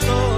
[0.00, 0.29] Cristo.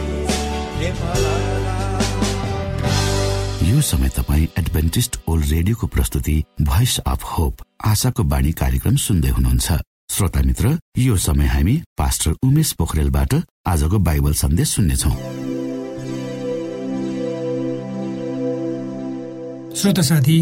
[0.80, 1.24] Nepal
[3.68, 9.72] यो समय तपाईँ एडभेन्टिस्ट ओल्ड रेडियोको प्रस्तुति भोइस अफ होप आशाको बाणी कार्यक्रम सुन्दै हुनुहुन्छ।
[10.10, 13.34] श्रोता मित्र यो समय हामी पास्टर उमेश पोखरेलबाट
[13.66, 15.10] आजको बाइबल सन्देश सुन्नेछौ।
[19.76, 20.38] श्रोता साथी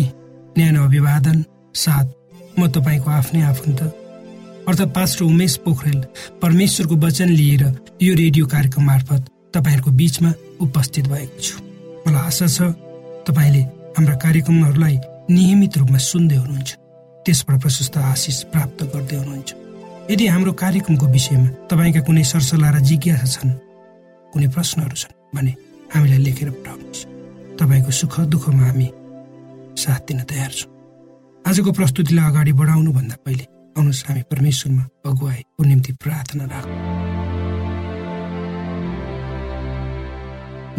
[0.59, 2.07] न्यानो अभिवादन साथ
[2.59, 3.81] म तपाईँको आफ्नै आफन्त
[4.69, 6.01] अर्थात् पास्टर उमेश पोखरेल
[6.43, 7.63] परमेश्वरको वचन लिएर
[8.03, 9.23] यो रेडियो कार्यक्रम मार्फत
[9.55, 10.31] तपाईँहरूको बिचमा
[10.61, 11.55] उपस्थित भएको छु।
[12.07, 12.59] मलाई आशा छ
[13.27, 13.63] तपाईँले
[13.97, 14.97] हाम्रा कार्यक्रमहरूलाई
[15.31, 16.71] नियमित रूपमा सुन्दै हुनुहुन्छ।
[17.25, 19.51] त्यसबाट प्रशस्त आशिष प्राप्त गर्दै हुनुहुन्छ।
[20.11, 23.53] यदि हाम्रो कार्यक्रमको विषयमा तपाईँका कुनै सरसल्लाह र जिज्ञासा छन्
[24.33, 25.53] कुनै प्रश्नहरू छन् भने
[25.95, 27.07] हामीलाई लेखेर पठाउनुहोस्।
[27.59, 28.89] तपाईँको सुख दुःखमा हामी
[29.83, 30.76] साथ दिन तयार छौँ।
[31.47, 33.45] आजको प्रस्तुतिलाई अगाडि बढाउनुभन्दा पहिले
[33.79, 36.75] आउनुहोस् हामी परमेश्वरमा अगुवाईको निम्ति प्रार्थना राखौँ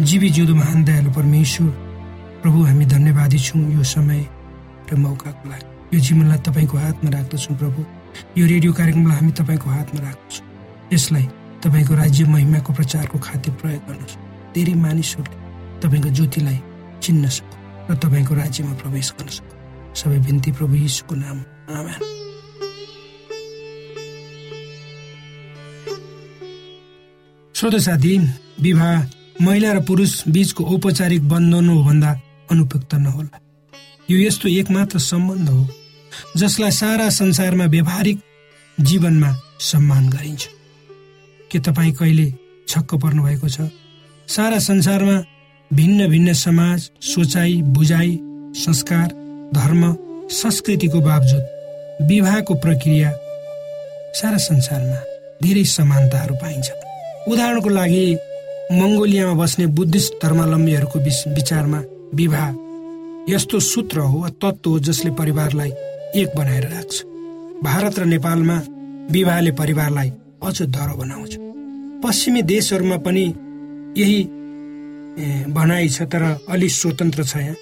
[0.04, 1.70] जीवी जिउँदो महान दयालु परमेश्वर
[2.44, 4.20] प्रभु हामी धन्यवादी छौँ यो समय
[4.92, 7.80] र मौकाको लागि। यो जीवनलाई तपाईँको हातमा राख्दछौँ प्रभु।
[8.36, 10.44] यो रेडियो कार्यक्रमलाई हामी तपाईँको हातमा राख्दछौँ।
[10.92, 11.26] यसलाई
[11.64, 14.16] तपाईँको राज्य महिमाको प्रचारको खातिर प्रयोग गर्नुहोस्
[14.54, 15.36] धेरै मानिसहरूले
[15.80, 16.58] तपाईँको ज्योतिलाई
[17.02, 17.52] चिन्न सक्छ
[17.88, 19.57] र तपाईँको राज्यमा प्रवेश गर्न सक्छ।
[20.00, 21.38] सबै बिन्ती प्रभु यीशुको नाम
[21.78, 22.16] आमेन
[27.54, 28.16] श्रोत साथी
[28.62, 32.10] विवाह महिला र पुरुष बीचको औपचारिक बन्धन हो भन्दा
[32.50, 33.38] अनुपयुक्त नहोला
[34.08, 35.62] यो यस्तो एकमात्र सम्बन्ध हो
[36.36, 38.18] जसलाई सारा संसारमा व्यवहारिक
[38.78, 39.30] जीवनमा
[39.70, 40.48] सम्मान गरिन्छ
[41.50, 42.26] के तपाईँ कहिले
[42.68, 43.68] छक्क पर्नु भएको छ
[44.28, 45.16] सारा संसारमा
[45.70, 48.18] भिन्न भिन्न समाज सोचाइ बुझाइ
[48.56, 49.08] संस्कार
[49.54, 49.82] धर्म
[50.32, 51.44] संस्कृतिको बावजुद
[52.08, 53.10] विवाहको प्रक्रिया
[54.14, 55.00] सारा संसारमा
[55.42, 56.66] धेरै समानताहरू पाइन्छ।
[57.28, 58.04] उदाहरणको लागि
[58.72, 60.98] मङ्गोलियामा बस्ने बुद्धिस्ट धर्मावलम्बीहरूको
[61.34, 61.80] विचारमा
[62.14, 62.48] विवाह
[63.32, 65.70] यस्तो सूत्र हो वा तत्त्व हो जसले परिवारलाई
[66.20, 66.94] एक बनाएर राख्छ।
[67.64, 68.56] भारत र नेपालमा
[69.12, 70.10] विवाहले परिवारलाई
[70.46, 71.32] अझ दह्रो बनाउँछ।
[72.04, 73.24] पश्चिमी देशहरूमा पनि
[73.96, 74.20] यही
[75.50, 77.56] भनाइ छ तर अलि स्वतन्त्र छ यहाँ।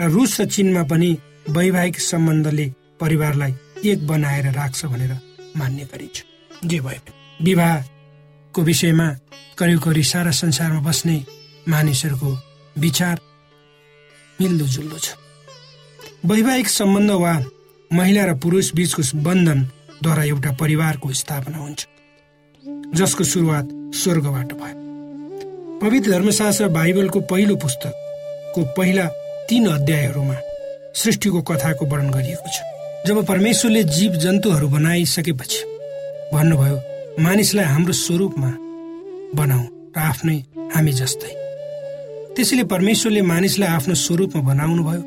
[0.00, 1.10] रुस र चिनमा पनि
[1.50, 2.66] वैवाहिक सम्बन्धले
[3.00, 3.54] परिवारलाई
[3.84, 5.12] एक बनाएर राख्छ भनेर
[5.56, 6.24] मान्ने गरिन्छ।
[6.66, 6.98] जे भए
[7.40, 9.08] विवाहको विषयमा
[9.58, 11.16] करिब करिब सारा संसारमा बस्ने
[11.68, 12.30] मानिसहरूको
[12.76, 13.20] विचार
[14.38, 15.14] मिल्दोजुल्दो छ।
[16.26, 17.34] वैवाहिक सम्बन्ध वा
[17.90, 21.86] महिला र पुरुष बीचको बन्धनद्वारा एउटा परिवारको स्थापना हुन्छ
[22.98, 24.76] जसको सुरुवात स्वर्गबाट भयो।
[25.80, 29.06] पवित्र धर्मशास्त्र बाइबलको पहिलो पुस्तकको पहिला
[29.48, 30.34] तीन अध्यायहरूमा
[30.94, 32.58] सृष्टिको कथाको वर्णन गरिएको छ।
[33.06, 35.60] जब परमेश्वरले जीव जन्तुहरू बनाइसकेपछि
[36.32, 36.76] भन्नुभयो
[37.22, 38.50] मानिसलाई हाम्रो स्वरूपमा
[39.36, 39.64] बनाऊ
[39.96, 40.36] र आफ्नै
[40.74, 41.32] हामी जस्तै।
[42.34, 45.02] त्यसैले परमेश्वरले मानिसलाई आफ्नो स्वरूपमा बनाउनु भयो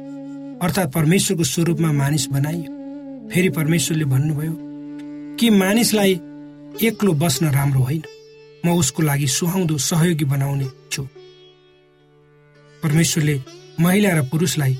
[0.63, 2.69] अर्थात् परमेश्वरको स्वरूपमा मानिस बनाइयो
[3.31, 4.53] फेरि परमेश्वरले भन्नुभयो
[5.39, 6.13] कि मानिसलाई
[6.87, 8.03] एक्लो बस्न राम्रो होइन
[8.65, 11.03] म उसको लागि सुहाउँदो सहयोगी बनाउने छु।
[12.83, 13.35] परमेश्वरले
[13.79, 14.77] महिला र पुरुषलाई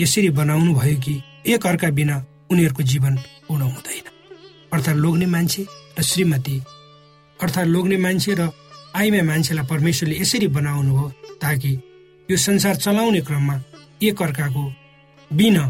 [0.00, 1.14] यसरी बनाउनु भयो कि
[1.46, 3.16] एक अर्का बिना उनीहरूको जीवन
[3.48, 4.06] पूर्ण हुँदैन
[4.72, 5.66] अर्थात् लोग्ने मान्छे
[5.98, 6.62] र श्रीमती
[7.42, 8.50] अर्थात् लोग्ने मान्छे र
[8.96, 11.08] आइमा मान्छेलाई परमेश्वरले यसरी बनाउनु हो
[11.42, 11.72] ताकि
[12.30, 13.62] यो संसार चलाउने क्रममा
[14.02, 14.64] एक अर्काको
[15.32, 15.64] बिना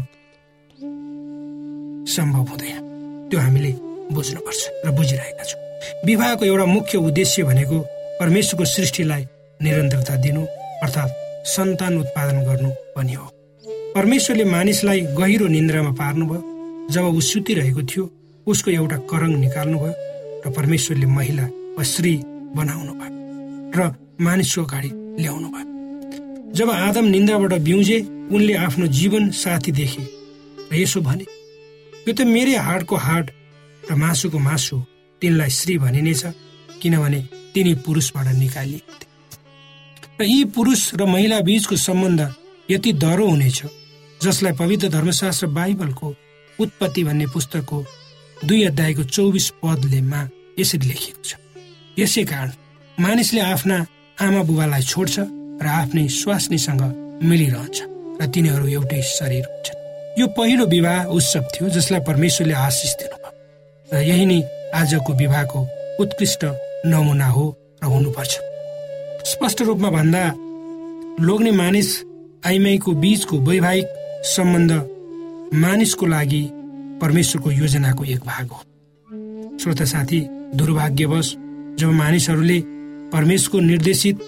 [2.13, 2.81] सम्भव हुँदैन।
[3.29, 3.71] त्यो हामीले
[4.11, 5.61] बुझ्नुपर्छ र बुझिरहेका छौँ।
[6.05, 7.79] विवाहको एउटा मुख्य उद्देश्य भनेको
[8.19, 9.23] परमेश्वरको सृष्टिलाई
[9.61, 10.41] निरन्तरता दिनु
[10.83, 13.27] अर्थात् सन्तान उत्पादन गर्नु पनि हो।
[13.95, 16.41] परमेश्वरले मानिसलाई गहिरो निन्द्रामा पार्नुभयो।
[16.93, 18.03] जब ऊ सुतिरहेको थियो
[18.47, 19.93] उसको एउटा करङ निकाल्नुभयो
[20.45, 21.45] र परमेश्वरले महिला
[21.77, 22.13] वा स्त्री
[22.57, 23.15] बनाउनु भयो
[23.75, 23.79] र
[24.25, 25.65] मानिसको अगाडि ल्याउनु भयो।
[26.57, 27.97] जब आदम निन्द्राबाट बिउजे
[28.35, 30.03] उनले आफ्नो जीवन साथी देखे
[30.71, 31.25] र यसो भने
[32.07, 33.25] यो त मेरै हाडको हाड
[33.89, 34.77] र मासुको मासु
[35.21, 36.23] तिनलाई श्री भनिनेछ
[36.81, 37.19] किनभने
[37.53, 38.81] तिनी पुरुषबाट निकालिए
[40.19, 42.21] र यी पुरुष र महिला बीचको सम्बन्ध
[42.69, 43.61] यति दह्रो हुनेछ
[44.21, 46.07] जसलाई पवित्र धर्मशास्त्र बाइबलको
[46.59, 47.83] उत्पत्ति भन्ने पुस्तकको
[48.45, 50.21] दुई अध्यायको चौबिस पदलेमा
[50.59, 51.35] यसरी लेखिएको छ।
[51.99, 52.51] यसै कारण
[52.97, 53.77] मानिसले आफ्ना
[54.17, 55.15] आमा बुबालाई छोड्छ
[55.61, 56.81] र आफ्नै स्वास्नीसँग
[57.21, 57.77] मिलिरहन्छ
[58.17, 63.31] र तिनीहरू एउटै शरीर हुन्छन्। यो पहिलो विवाह उत्सव थियो जसलाई परमेश्वरले आशिष दिनुभयो।
[63.93, 64.41] र यही नै
[64.81, 65.59] आजको विवाहको
[66.01, 66.41] उत्कृष्ट
[66.89, 67.45] नमुना हो
[67.83, 68.33] र हुनुपर्छ।
[69.27, 70.23] स्पष्ट रूपमा भन्दा
[71.25, 71.89] लोग्ने मानिस
[72.45, 73.87] आइमाईको बीचको वैवाहिक
[74.25, 74.71] सम्बन्ध
[75.63, 76.43] मानिसको लागि
[77.01, 78.61] परमेश्वरको योजनाको एक भाग हो।
[79.61, 80.19] श्रोता साथी
[80.55, 81.33] दुर्भाग्यवश
[81.79, 82.59] जब मानिसहरूले
[83.13, 84.19] परमेशको निर्देशित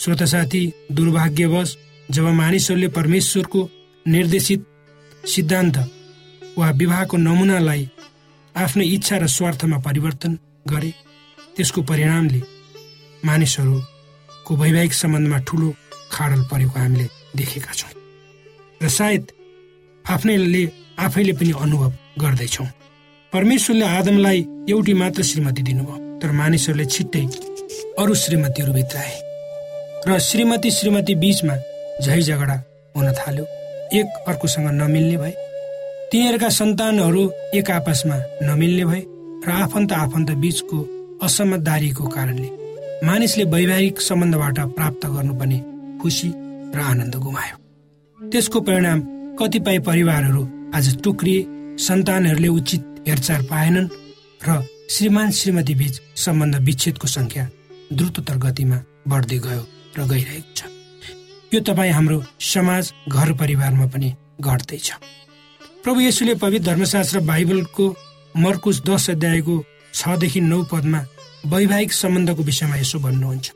[0.00, 1.76] श्रोता साथी दुर्भाग्यवश
[2.10, 3.68] जब मानिसहरूले परमेश्वरको
[4.06, 4.66] निर्देशित
[5.34, 5.76] सिद्धान्त
[6.58, 7.88] वा विवाहको नमुनालाई
[8.54, 10.92] आफ्नो इच्छा र स्वार्थमा परिवर्तन गरे
[11.56, 12.42] त्यसको परिणामले
[14.44, 15.68] मानिसहरूको वैवाहिक सम्बन्धमा ठुलो
[16.12, 17.92] खाडल परेको हामीले देखेका छौँ।
[18.82, 19.22] र सायद
[20.04, 20.62] आफ्नैले
[21.00, 22.68] आफैले पनि अनुभव गर्दैछौँ।
[23.32, 27.24] परमेश्वरले आदमलाई एउटी मात्र श्रीमती दिनुभयो तर मानिसहरूले छिट्टै
[27.98, 29.14] अरू श्रीमतीहरू भित्राए
[30.08, 31.54] र श्रीमती श्रीमती बीचमा
[32.04, 32.56] झै झगडा
[32.94, 33.44] हुन थाल्यो।
[33.96, 35.32] एक अर्कोसँग नमिल्ने भए
[36.12, 37.22] तिनीहरूका सन्तानहरू
[37.56, 39.02] एक आपसमा नमिल्ने भए
[39.46, 40.78] र आफन्त आफन्त बीचको
[41.24, 42.63] असमझदारीको कारणले
[43.02, 45.58] मानिसले वैवाहिक सम्बन्धबाट प्राप्त गर्नुपर्ने
[46.00, 46.28] खुसी
[46.74, 47.56] र आनन्द गुमायो।
[48.18, 49.00] त्यसको परिणाम
[49.38, 50.42] कतिपय परिवारहरू
[50.74, 51.46] आज टुक्रिए
[51.78, 53.88] सन्तानहरूले उचित हेरचाह पाएनन्
[54.46, 57.48] र श्रीमान श्रीमती बीच सम्बन्ध विच्छेदको संख्या
[57.92, 59.62] द्रुततर गतिमा बढ्दै गयो
[59.98, 60.60] र गइरहेको छ।
[61.52, 64.90] यो तपाईँ हाम्रो समाज घर परिवारमा पनि घट्दैछ।
[65.84, 67.84] प्रभु येसुले पवित्र धर्मशास्त्र बाइबलको
[68.34, 69.54] मर्कुस दस अध्यायको
[69.94, 71.00] छदेखि नौ पदमा
[71.46, 73.46] वैवाहिक सम्बन्धको विषयमा यसो भन्नुहुन्छ।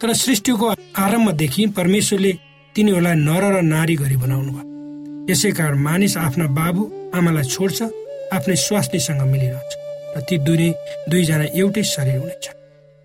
[0.00, 2.32] तर सृष्टिको आरम्भदेखि परमेश्वरले
[2.74, 4.66] तिनीहरूलाई नर र नारी गरी बनाउनु भयो
[5.30, 6.82] यसै कारण मानिस आफ्ना बाबु
[7.16, 7.78] आमालाई छोड्छ
[8.36, 9.72] आफ्नै स्वास्थ्यसँग मिलिरहन्छ
[10.16, 10.68] र ती दुई
[11.10, 12.44] दुईजना एउटै शरीर हुनेछ।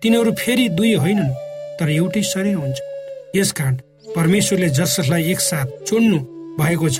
[0.02, 1.36] तिनीहरू फेरि दुई होइनन्
[1.78, 2.78] तर एउटै शरीर हुन्छ।
[3.36, 3.76] यसकारण
[4.16, 6.18] परमेश्वरले जसलाई एकसाथ चुन्नु
[6.60, 6.98] भएको छ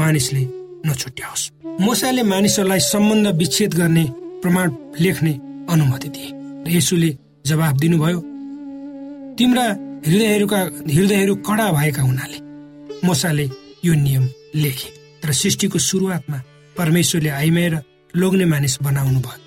[0.00, 0.44] मानिसले
[0.86, 4.04] नछुट्याओस्। मोसाले मानिसहरूलाई सम्बन्ध विच्छेद गर्ने
[4.42, 4.66] प्रमाण
[5.00, 5.32] लेख्ने
[5.72, 6.30] अनुमति दिए।
[6.66, 7.10] र यसुले
[7.46, 8.20] जवाब दिनुभयो
[9.38, 9.66] तिम्रा
[10.06, 10.60] हृदयहरूका
[10.96, 12.38] हृदयहरू कडा भएका हुनाले
[13.06, 13.46] मोसाले
[13.84, 14.88] यो नियम लेखे
[15.22, 16.38] तर सृष्टिको सुरुवातमा
[16.76, 17.74] परमेश्वरले आइमाएर
[18.16, 19.40] लोग्ने मानिस बनाउनु भयो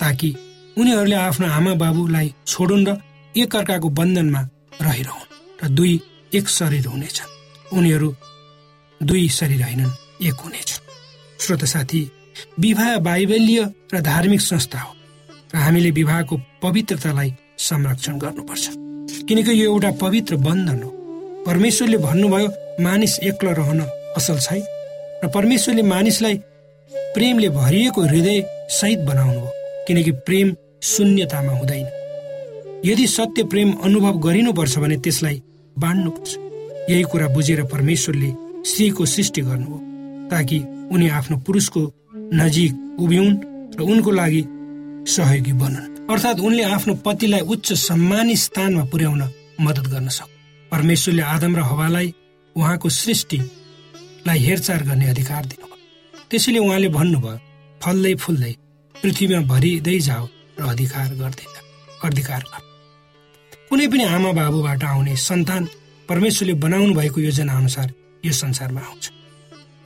[0.00, 0.30] ताकि
[0.78, 2.96] उनीहरूले आफ्नो आमा बाबुलाई छोडुन् र
[3.36, 4.40] एकअर्काको बन्धनमा
[4.82, 5.30] रहिरहन्
[5.64, 6.00] र दुई
[6.34, 7.30] एक शरीर हुनेछन्।
[7.76, 8.08] उनीहरू
[9.00, 10.84] दुई शरीर होइनन् एक हुनेछन्।
[11.40, 12.00] श्रोत साथी
[12.60, 13.60] विवाह बाइबलीय
[13.94, 14.94] र धार्मिक संस्था हो।
[15.54, 18.68] र हामीले विवाहको पवित्रतालाई संरक्षण गर्नुपर्छ।
[19.28, 20.90] किनकि यो एउटा पवित्र बन्धन हो।
[21.46, 22.48] परमेश्वरले भन्नुभयो
[22.82, 23.80] मानिस एक्लो रहन
[24.16, 24.62] असल छैन।
[25.24, 26.36] र परमेश्वरले मानिसलाई
[27.14, 28.40] प्रेमले भरिएको हृदय
[28.70, 29.50] सहित बनाउनु हो
[29.88, 31.86] किनकि प्रेम शून्यतामा हुँदैन।
[32.84, 35.42] यदि सत्य प्रेम अनुभव गरिनुपर्छ भने त्यसलाई
[35.78, 36.36] बाँड्नुपर्छ।
[36.90, 38.32] यही कुरा बुझेर परमेश्वरले
[38.70, 39.78] स्त्रीको सृष्टि गर्नुभयो
[40.30, 40.58] ताकि
[40.92, 41.80] उनी आफ्नो पुरुषको
[42.34, 43.36] नजिक उभिउन्
[43.76, 44.42] र उनको लागि
[45.06, 49.22] सहयोगी बनुन् अर्थात् उनले आफ्नो पतिलाई उच्च सम्मानी स्थानमा पुर्याउन
[49.60, 50.30] मद्दत गर्न सक्।
[50.72, 52.14] परमेश्वरले आदम र हवालाई
[52.56, 57.38] उहाँको सृष्टिलाई हेरचाह गर्ने अधिकार दिनुभयो। त्यसैले उहाँले भन्नुभयो
[57.80, 58.52] फल्दै फुल्दै
[58.94, 60.24] पृथ्वीमा भरिँदै जाओ
[60.60, 61.46] र अधिकार गर्दै
[62.02, 62.42] अधिकार
[63.68, 65.68] कुनै पनि आमा बाबुबाट आउने सन्तान
[66.08, 67.88] परमेश्वरले बनाउनु भएको योजना अनुसार
[68.24, 69.04] यो संसारमा आउँछ।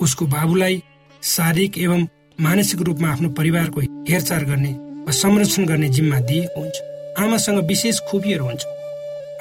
[0.00, 0.82] उसको बाबुलाई
[1.23, 2.00] शारीरिक एवं
[2.38, 4.73] मानसिक रूपमा आफ्नो परिवारको हेरचाह गर्ने
[5.06, 6.76] वा संरक्षण गर्ने जिम्मा दिएको हुन्छ।
[7.22, 8.64] आमासँग विशेष खुबीहरू हुन्छ।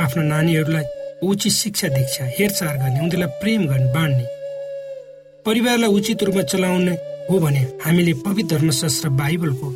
[0.01, 0.83] आफ्नो नानीहरूलाई
[1.25, 4.25] उचित शिक्षा दीक्षा हेरचाह गर्ने उनीहरूलाई प्रेम गर्ने बाँड्ने।
[5.45, 6.93] परिवारलाई उचित रूपमा चलाउने
[7.29, 9.69] हो भने हामीले पवित्र धर्मशास्त्र बाइबलको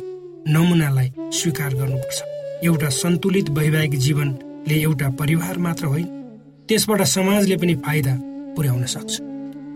[0.54, 2.18] नमुनालाई स्वीकार गर्नुपर्छ।
[2.64, 6.06] एउटा सन्तुलित वैवाहिक जीवनले एउटा परिवार मात्र होइन
[6.68, 8.14] त्यसबाट समाजले पनि फाइदा
[8.54, 9.12] पुर्याउन सक्छ।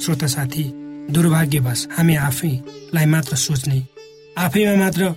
[0.04, 0.64] श्रोता साथी
[1.10, 3.82] दुर्भाग्यवश हामी आफैलाई मात्र सोच्ने
[4.38, 5.14] आफैमा मात्र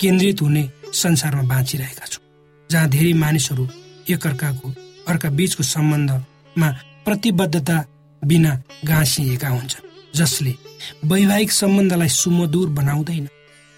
[0.00, 2.22] केन्द्रित हुने संसारमा बाँचिरहेका छौँ।
[2.70, 3.68] जहाँ धेरै मानिसहरू
[4.10, 4.68] एकअर्काको
[5.08, 6.68] अर्का बीचको सम्बन्धमा
[7.04, 7.76] प्रतिबद्धता
[8.22, 8.52] बिना
[8.84, 10.54] गाँसिएका हुन्छन् जसले
[11.04, 13.28] वैवाहिक सम्बन्धलाई सुमधुर बनाउँदैन।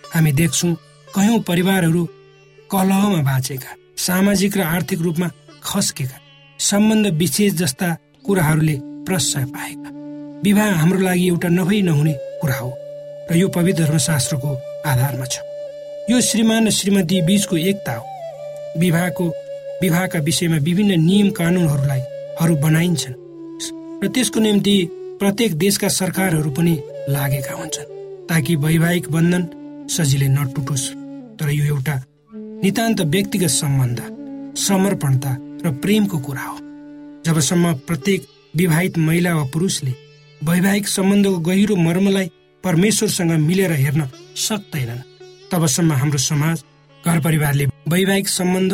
[0.04, 0.74] हामी देख्छौँ
[1.08, 2.04] कयौँ परिवारहरू
[2.70, 5.28] कलहमा बाँचेका सामाजिक र आर्थिक रूपमा
[5.62, 6.18] खस्केका
[6.60, 7.88] सम्बन्ध विशेष जस्ता
[8.24, 9.90] कुराहरूले प्रशय पाएका।
[10.44, 12.72] विवाह हाम्रो लागि एउटा नभई नहुने कुरा हो
[13.30, 14.50] र यो पवित्र धर्मशास्त्रको
[14.86, 15.38] आधारमा छ।
[16.10, 18.04] यो श्रीमान र श्रीमती बीचको एकता हो।
[18.80, 19.24] विवाहको
[19.82, 22.00] विवाहका विषयमा विभिन्न नियम कानुनहरूलाई
[22.40, 23.14] हरू बनाइन्छन्
[24.02, 24.74] र त्यसको निम्ति
[25.18, 26.74] प्रत्येक देशका सरकारहरू पनि
[27.10, 27.90] लागेका हुन्छन्
[28.28, 29.42] ताकि वैवाहिक बन्धन
[29.90, 30.86] सजिलै नटुटोस्।
[31.38, 31.96] तर यो एउटा
[32.62, 33.98] नितान्त व्यक्तिगत सम्बन्ध
[34.58, 35.32] समर्पणता
[35.64, 36.56] र प्रेमको कुरा हो।
[37.26, 38.20] जबसम्म प्रत्येक
[38.56, 39.92] विवाहित महिला वा पुरुषले
[40.40, 42.30] वैवाहिक सम्बन्धको गहिरो मर्मलाई
[42.64, 44.08] परमेश्वरसँग मिलेर हेर्न
[44.46, 45.04] सक्दैनन्
[45.52, 46.62] तबसम्म हाम्रो समाज
[47.04, 48.72] घर परिवारले वैवाहिक सम्बन्ध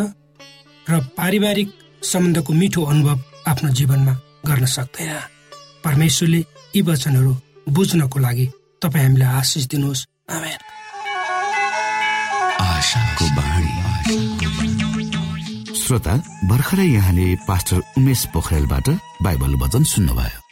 [0.87, 1.69] र पारिवारिक
[2.03, 4.15] सम्बन्धको मिठो अनुभव आफ्नो जीवनमा
[4.47, 5.13] गर्न सक्दैन।
[5.85, 6.41] परमेश्वरले
[6.77, 7.33] यी वचनहरू
[7.69, 8.47] बुझ्नको लागि
[8.83, 10.07] तपाईँ हामीलाई आशिष दिनुहोस्।
[15.83, 16.15] श्रोता
[16.49, 18.89] भर्खरै यहाँले पास्टर उमेश पोखरेलबाट
[19.23, 20.52] बाइबल वचन सुन्नुभयो।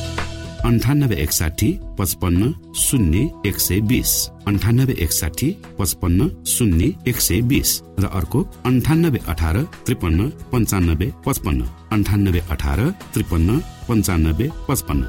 [0.65, 4.11] अन्ठानब्बे एकसाठी पचपन्न शून्य एक सय बिस.
[4.47, 5.49] अन्ठानब्बे एकसाठी
[5.79, 7.69] पचपन्न शून्य एक सय बिस.
[7.99, 11.61] र अर्को अन्ठानब्बे अठार त्रिपन्न पन्चानब्बे पचपन्न.
[11.91, 12.79] अन्ठानब्बे अठार
[13.13, 13.59] त्रिपन्न
[13.89, 15.03] पन्चानब्बे पचपन्न.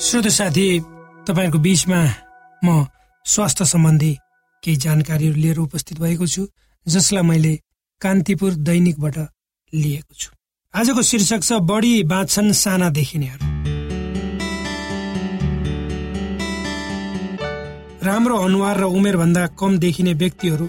[0.00, 0.66] श्रोत साथी
[1.26, 2.00] तपाईँहरूको बिचमा
[2.64, 2.86] म
[3.26, 4.12] स्वास्थ्य सम्बन्धी
[4.62, 6.42] केही जानकारीहरू लिएर उपस्थित भएको छु
[6.86, 7.54] जसलाई मैले
[8.00, 9.16] कान्तिपुर दैनिकबाट
[9.72, 10.30] लिएको छु।
[10.74, 13.46] आजको शीर्षक छ बढी बाँच्छन् साना देखिनेहरू।
[18.02, 20.68] राम्रो अनुहार र उमेरभन्दा कम देखिने व्यक्तिहरू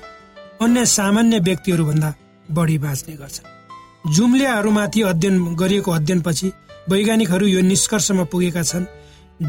[0.62, 2.14] अन्य सामान्य व्यक्तिहरूभन्दा
[2.52, 6.52] बढी बाँच्ने गर्छन्। जुम्लियाहरूमाथि अध्ययन गरिएको अध्ययनपछि
[6.90, 8.86] वैज्ञानिकहरू यो निष्कर्षमा पुगेका छन्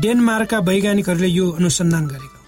[0.00, 2.40] डेनमार्कका वैज्ञानिकहरूले यो अनुसन्धान गरेका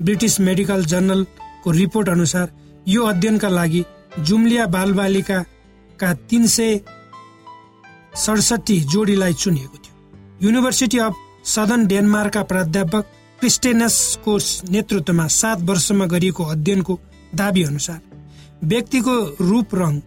[0.00, 2.46] ब्रिटिस मेडिकल जर्नलको रिपोर्ट अनुसार
[2.88, 3.84] यो अध्ययनका लागि
[4.22, 6.80] जुम्लिया बालबालिकाका तिन सय
[8.14, 9.94] सडसठी जोडीलाई चुनिएको थियो।
[10.42, 13.04] युनिभर्सिटी अफ सदन डेनमार्कका प्राध्यापक
[13.40, 14.38] क्रिस्टेनसको
[14.70, 16.98] नेतृत्वमा सात वर्षमा गरिएको अध्ययनको
[17.34, 18.00] दावी अनुसार
[18.64, 20.00] व्यक्तिको रूप रङ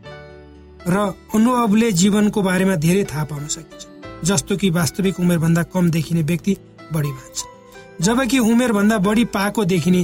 [0.87, 0.95] र
[1.33, 3.87] अनुभवले जीवनको बारेमा धेरै थाहा पाउन सकिन्छ
[4.29, 6.57] जस्तो कि वास्तविक उमेरभन्दा कम देखिने व्यक्ति
[6.93, 10.03] बढी बाँच्छन् जबकि उमेरभन्दा बढी पाएको देखिने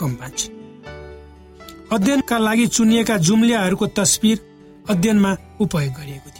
[0.00, 0.54] कम बाँच्छन्
[1.92, 4.40] अध्ययनका लागि चुनिएका जुम्लियाहरूको तस्विर
[4.90, 6.35] अध्ययनमा उपयोग गरिएको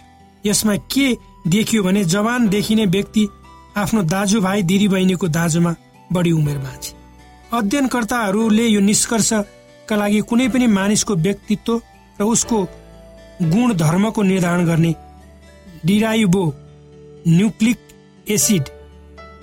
[0.47, 1.07] यसमा के
[1.49, 3.27] देखियो भने जवान देखिने व्यक्ति
[3.77, 5.75] आफ्नो दाजुभाइ दिदीबहिनीको दाजुमा
[6.13, 6.95] बढी उमेर बाँचे
[7.57, 11.81] अध्ययनकर्ताहरूले यो निष्कर्षका लागि कुनै पनि मानिसको व्यक्तित्व
[12.21, 12.63] र उसको
[13.43, 14.95] गुण धर्मको निर्धारण गर्ने
[15.87, 16.45] डिराइबो
[17.29, 17.79] न्युक्लिक
[18.31, 18.65] एसिड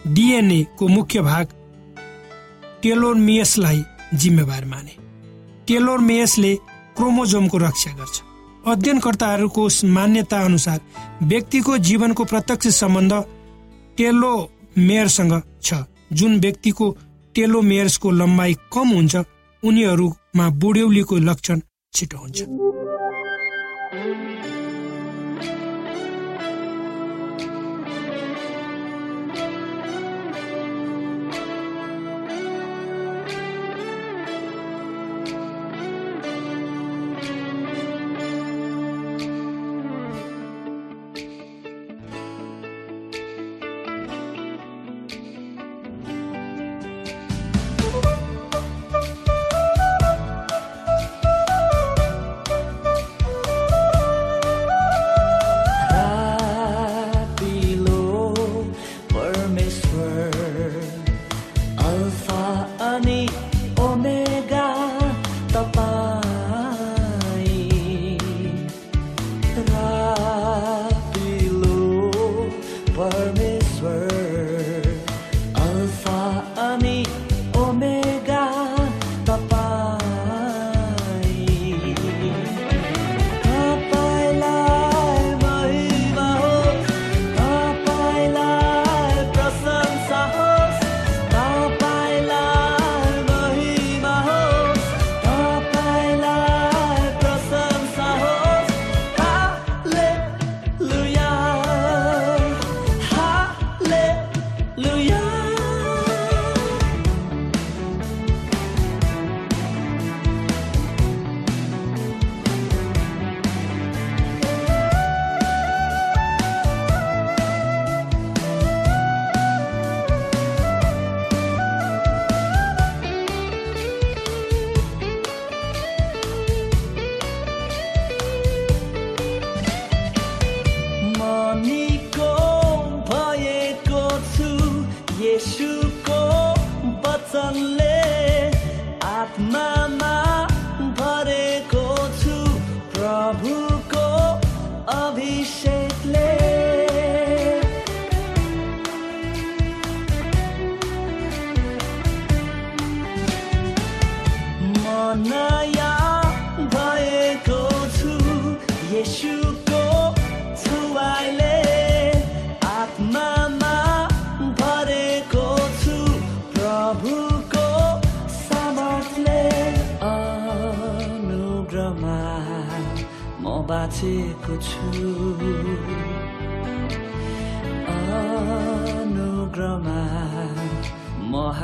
[0.08, 1.48] डिएनए को मुख्य भाग
[2.84, 4.96] टेलोमियसलाई जिम्मेवार माने।
[5.68, 6.56] टेलोरमेयसले
[6.98, 8.22] क्रोमोजोमको रक्षा गर्छ।
[8.65, 10.80] अध्ययनकर्ताहरूको मान्यता अनुसार
[11.23, 13.13] व्यक्तिको जीवनको प्रत्यक्ष सम्बन्ध
[13.97, 16.86] टेलोमेयरसँग छ। जुन व्यक्तिको
[17.36, 19.15] टेलोमेयर्सको लम्बाइ कम हुन्छ
[19.63, 21.60] उनीहरूमा बुढ्यौलीको लक्षण
[21.93, 22.39] छिटो हुन्छ।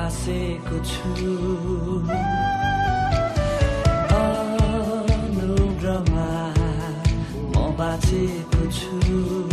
[0.10, 1.34] हाँसेको छु।
[5.38, 6.30] अनुग्रहमा
[7.54, 9.49] म बाँचेको छु।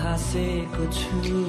[0.00, 1.40] हाँसेको छु।